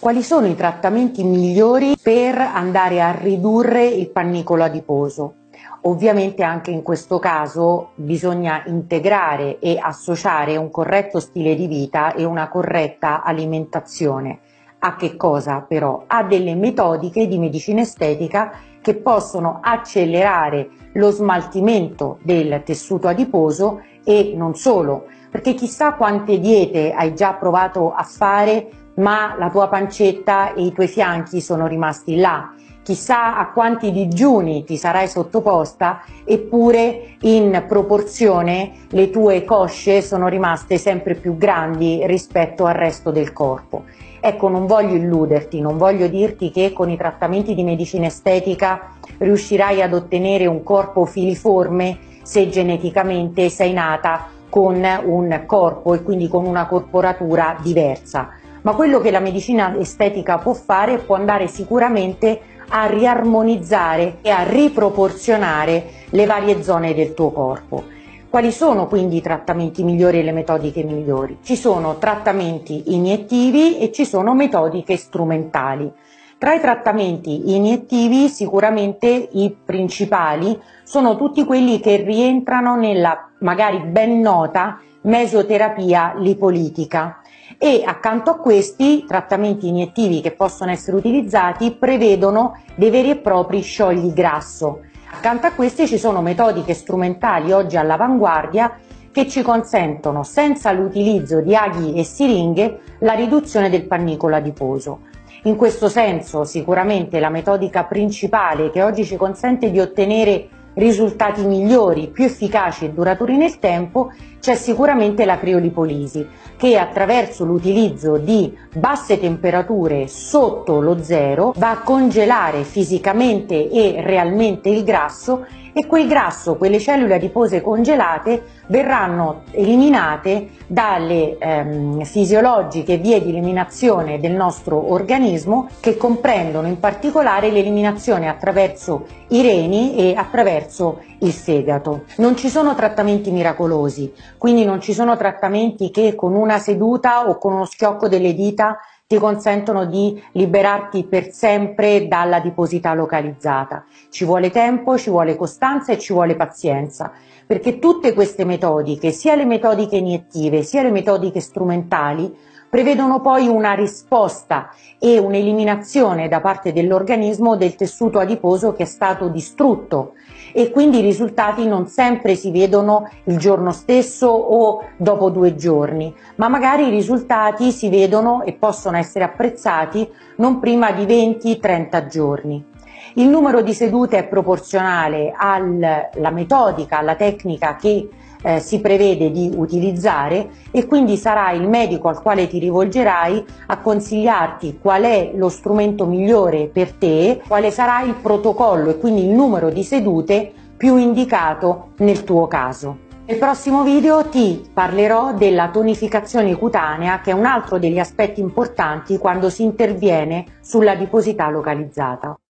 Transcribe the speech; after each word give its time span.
Quali 0.00 0.22
sono 0.22 0.46
i 0.46 0.56
trattamenti 0.56 1.22
migliori 1.22 1.94
per 2.02 2.38
andare 2.38 3.02
a 3.02 3.10
ridurre 3.10 3.84
il 3.84 4.08
pannicolo 4.08 4.64
adiposo? 4.64 5.34
Ovviamente 5.82 6.42
anche 6.42 6.70
in 6.70 6.80
questo 6.80 7.18
caso 7.18 7.90
bisogna 7.96 8.62
integrare 8.64 9.58
e 9.58 9.78
associare 9.78 10.56
un 10.56 10.70
corretto 10.70 11.20
stile 11.20 11.54
di 11.54 11.66
vita 11.66 12.14
e 12.14 12.24
una 12.24 12.48
corretta 12.48 13.22
alimentazione. 13.22 14.38
A 14.78 14.96
che 14.96 15.16
cosa 15.16 15.60
però? 15.60 16.04
A 16.06 16.22
delle 16.22 16.54
metodiche 16.54 17.28
di 17.28 17.38
medicina 17.38 17.82
estetica 17.82 18.52
che 18.80 18.94
possono 18.94 19.58
accelerare 19.60 20.70
lo 20.94 21.10
smaltimento 21.10 22.16
del 22.22 22.62
tessuto 22.64 23.06
adiposo 23.06 23.82
e 24.02 24.32
non 24.34 24.54
solo, 24.54 25.04
perché 25.30 25.52
chissà 25.52 25.92
quante 25.92 26.40
diete 26.40 26.90
hai 26.90 27.14
già 27.14 27.34
provato 27.34 27.92
a 27.92 28.02
fare 28.02 28.70
ma 29.00 29.34
la 29.38 29.50
tua 29.50 29.68
pancetta 29.68 30.54
e 30.54 30.64
i 30.64 30.72
tuoi 30.72 30.86
fianchi 30.86 31.40
sono 31.40 31.66
rimasti 31.66 32.16
là. 32.16 32.52
Chissà 32.82 33.36
a 33.36 33.50
quanti 33.50 33.92
digiuni 33.92 34.64
ti 34.64 34.76
sarai 34.76 35.06
sottoposta, 35.06 36.02
eppure 36.24 37.16
in 37.22 37.64
proporzione 37.68 38.72
le 38.88 39.10
tue 39.10 39.44
cosce 39.44 40.02
sono 40.02 40.28
rimaste 40.28 40.78
sempre 40.78 41.14
più 41.14 41.36
grandi 41.36 42.00
rispetto 42.06 42.64
al 42.64 42.74
resto 42.74 43.10
del 43.10 43.32
corpo. 43.32 43.84
Ecco, 44.18 44.48
non 44.48 44.66
voglio 44.66 44.94
illuderti, 44.94 45.60
non 45.60 45.78
voglio 45.78 46.06
dirti 46.06 46.50
che 46.50 46.72
con 46.72 46.90
i 46.90 46.96
trattamenti 46.96 47.54
di 47.54 47.62
medicina 47.62 48.06
estetica 48.06 48.96
riuscirai 49.18 49.82
ad 49.82 49.94
ottenere 49.94 50.46
un 50.46 50.62
corpo 50.62 51.04
filiforme 51.04 51.98
se 52.22 52.48
geneticamente 52.48 53.48
sei 53.50 53.72
nata 53.72 54.26
con 54.48 54.82
un 55.04 55.42
corpo 55.46 55.94
e 55.94 56.02
quindi 56.02 56.28
con 56.28 56.44
una 56.44 56.66
corporatura 56.66 57.56
diversa 57.62 58.39
ma 58.62 58.74
quello 58.74 59.00
che 59.00 59.10
la 59.10 59.20
medicina 59.20 59.76
estetica 59.78 60.38
può 60.38 60.52
fare 60.52 60.98
può 60.98 61.14
andare 61.14 61.46
sicuramente 61.46 62.40
a 62.68 62.86
riarmonizzare 62.86 64.18
e 64.22 64.30
a 64.30 64.42
riproporzionare 64.42 65.84
le 66.10 66.26
varie 66.26 66.62
zone 66.62 66.94
del 66.94 67.14
tuo 67.14 67.30
corpo. 67.30 67.84
Quali 68.28 68.52
sono 68.52 68.86
quindi 68.86 69.16
i 69.16 69.20
trattamenti 69.20 69.82
migliori 69.82 70.20
e 70.20 70.22
le 70.22 70.30
metodiche 70.30 70.84
migliori? 70.84 71.38
Ci 71.42 71.56
sono 71.56 71.98
trattamenti 71.98 72.94
iniettivi 72.94 73.78
e 73.78 73.90
ci 73.90 74.04
sono 74.04 74.34
metodiche 74.34 74.96
strumentali. 74.96 75.92
Tra 76.38 76.54
i 76.54 76.60
trattamenti 76.60 77.54
iniettivi 77.54 78.28
sicuramente 78.28 79.28
i 79.32 79.54
principali 79.62 80.58
sono 80.84 81.16
tutti 81.16 81.44
quelli 81.44 81.80
che 81.80 81.96
rientrano 81.96 82.76
nella 82.76 83.30
magari 83.40 83.80
ben 83.80 84.20
nota 84.20 84.78
mesoterapia 85.02 86.14
lipolitica 86.16 87.20
e 87.58 87.82
accanto 87.84 88.30
a 88.30 88.38
questi 88.38 89.04
trattamenti 89.06 89.68
iniettivi 89.68 90.20
che 90.20 90.32
possono 90.32 90.70
essere 90.70 90.96
utilizzati 90.96 91.72
prevedono 91.72 92.60
dei 92.74 92.90
veri 92.90 93.10
e 93.10 93.16
propri 93.16 93.60
sciogli 93.60 94.12
grasso. 94.12 94.80
Accanto 95.12 95.46
a 95.46 95.52
questi 95.52 95.86
ci 95.86 95.98
sono 95.98 96.22
metodiche 96.22 96.74
strumentali 96.74 97.52
oggi 97.52 97.76
all'avanguardia 97.76 98.78
che 99.12 99.26
ci 99.26 99.42
consentono, 99.42 100.22
senza 100.22 100.70
l'utilizzo 100.72 101.40
di 101.40 101.54
aghi 101.54 101.94
e 101.94 102.04
siringhe, 102.04 102.80
la 103.00 103.14
riduzione 103.14 103.68
del 103.68 103.86
pannicolo 103.86 104.36
adiposo. 104.36 105.00
In 105.44 105.56
questo 105.56 105.88
senso 105.88 106.44
sicuramente 106.44 107.18
la 107.18 107.30
metodica 107.30 107.84
principale 107.84 108.70
che 108.70 108.82
oggi 108.82 109.04
ci 109.04 109.16
consente 109.16 109.70
di 109.70 109.80
ottenere 109.80 110.48
risultati 110.74 111.44
migliori, 111.44 112.08
più 112.08 112.24
efficaci 112.24 112.84
e 112.84 112.90
duraturi 112.90 113.36
nel 113.36 113.58
tempo, 113.58 114.12
c'è 114.40 114.54
sicuramente 114.54 115.24
la 115.24 115.38
criolipolisi, 115.38 116.26
che 116.56 116.78
attraverso 116.78 117.44
l'utilizzo 117.44 118.16
di 118.16 118.56
basse 118.74 119.18
temperature 119.18 120.08
sotto 120.08 120.80
lo 120.80 121.02
zero 121.02 121.52
va 121.56 121.70
a 121.70 121.80
congelare 121.82 122.64
fisicamente 122.64 123.70
e 123.70 124.02
realmente 124.04 124.68
il 124.68 124.82
grasso 124.84 125.46
e 125.72 125.86
quel 125.86 126.08
grasso, 126.08 126.56
quelle 126.56 126.80
cellule 126.80 127.14
adipose 127.14 127.60
congelate 127.60 128.42
verranno 128.66 129.42
eliminate 129.52 130.50
dalle 130.66 131.38
ehm, 131.38 132.02
fisiologiche 132.02 132.96
vie 132.96 133.22
di 133.22 133.30
eliminazione 133.30 134.18
del 134.18 134.32
nostro 134.32 134.92
organismo 134.92 135.68
che 135.80 135.96
comprendono 135.96 136.66
in 136.66 136.78
particolare 136.78 137.50
l'eliminazione 137.50 138.28
attraverso 138.28 139.06
i 139.28 139.42
reni 139.42 139.96
e 139.96 140.14
attraverso 140.16 141.00
il 141.20 141.32
fegato. 141.32 142.04
Non 142.16 142.36
ci 142.36 142.48
sono 142.48 142.74
trattamenti 142.74 143.30
miracolosi, 143.30 144.12
quindi 144.40 144.64
non 144.64 144.80
ci 144.80 144.94
sono 144.94 145.18
trattamenti 145.18 145.90
che 145.90 146.14
con 146.14 146.34
una 146.34 146.58
seduta 146.58 147.28
o 147.28 147.36
con 147.36 147.52
uno 147.52 147.66
schiocco 147.66 148.08
delle 148.08 148.32
dita 148.32 148.78
ti 149.06 149.18
consentono 149.18 149.84
di 149.84 150.18
liberarti 150.32 151.04
per 151.04 151.30
sempre 151.30 152.08
dalla 152.08 152.40
diposità 152.40 152.94
localizzata. 152.94 153.84
Ci 154.08 154.24
vuole 154.24 154.48
tempo, 154.48 154.96
ci 154.96 155.10
vuole 155.10 155.36
costanza 155.36 155.92
e 155.92 155.98
ci 155.98 156.14
vuole 156.14 156.36
pazienza, 156.36 157.12
perché 157.46 157.78
tutte 157.78 158.14
queste 158.14 158.46
metodiche, 158.46 159.10
sia 159.10 159.34
le 159.34 159.44
metodiche 159.44 159.96
iniettive 159.96 160.62
sia 160.62 160.82
le 160.82 160.90
metodiche 160.90 161.40
strumentali, 161.40 162.34
prevedono 162.70 163.20
poi 163.20 163.48
una 163.48 163.72
risposta 163.72 164.70
e 164.98 165.18
un'eliminazione 165.18 166.28
da 166.28 166.40
parte 166.40 166.72
dell'organismo 166.72 167.56
del 167.56 167.74
tessuto 167.74 168.20
adiposo 168.20 168.72
che 168.72 168.84
è 168.84 168.86
stato 168.86 169.28
distrutto 169.28 170.12
e 170.52 170.70
quindi 170.70 170.98
i 170.98 171.02
risultati 171.02 171.66
non 171.66 171.86
sempre 171.86 172.36
si 172.36 172.50
vedono 172.50 173.10
il 173.24 173.38
giorno 173.38 173.72
stesso 173.72 174.28
o 174.28 174.84
dopo 174.96 175.30
due 175.30 175.56
giorni, 175.56 176.14
ma 176.36 176.48
magari 176.48 176.86
i 176.86 176.90
risultati 176.90 177.72
si 177.72 177.88
vedono 177.88 178.42
e 178.42 178.52
possono 178.52 178.96
essere 178.96 179.24
apprezzati 179.24 180.08
non 180.36 180.60
prima 180.60 180.92
di 180.92 181.04
20-30 181.04 182.06
giorni. 182.06 182.69
Il 183.14 183.28
numero 183.28 183.62
di 183.62 183.74
sedute 183.74 184.18
è 184.18 184.26
proporzionale 184.26 185.32
alla 185.36 186.30
metodica, 186.30 186.98
alla 186.98 187.14
tecnica 187.14 187.76
che 187.76 188.08
eh, 188.42 188.60
si 188.60 188.80
prevede 188.80 189.30
di 189.30 189.52
utilizzare 189.54 190.48
e 190.70 190.86
quindi 190.86 191.16
sarà 191.16 191.50
il 191.52 191.68
medico 191.68 192.08
al 192.08 192.22
quale 192.22 192.46
ti 192.46 192.58
rivolgerai 192.58 193.44
a 193.66 193.78
consigliarti 193.78 194.78
qual 194.80 195.02
è 195.02 195.32
lo 195.34 195.48
strumento 195.48 196.06
migliore 196.06 196.66
per 196.66 196.92
te, 196.92 197.42
quale 197.46 197.70
sarà 197.70 198.02
il 198.02 198.14
protocollo 198.14 198.90
e 198.90 198.98
quindi 198.98 199.24
il 199.24 199.30
numero 199.30 199.70
di 199.70 199.82
sedute 199.82 200.52
più 200.76 200.96
indicato 200.96 201.90
nel 201.98 202.24
tuo 202.24 202.46
caso. 202.46 203.08
Nel 203.26 203.38
prossimo 203.38 203.84
video 203.84 204.24
ti 204.24 204.68
parlerò 204.72 205.34
della 205.34 205.68
tonificazione 205.68 206.56
cutanea 206.56 207.20
che 207.20 207.30
è 207.30 207.34
un 207.34 207.44
altro 207.44 207.78
degli 207.78 207.98
aspetti 207.98 208.40
importanti 208.40 209.18
quando 209.18 209.50
si 209.50 209.62
interviene 209.62 210.58
sulla 210.60 210.92
adiposità 210.92 211.48
localizzata. 211.48 212.40